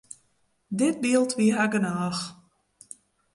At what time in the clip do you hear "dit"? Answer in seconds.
0.79-0.97